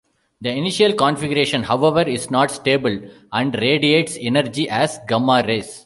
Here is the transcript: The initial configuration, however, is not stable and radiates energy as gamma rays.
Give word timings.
The 0.41 0.49
initial 0.49 0.93
configuration, 0.93 1.61
however, 1.61 2.01
is 2.01 2.31
not 2.31 2.49
stable 2.49 3.01
and 3.31 3.53
radiates 3.53 4.17
energy 4.19 4.67
as 4.67 4.97
gamma 5.07 5.43
rays. 5.47 5.79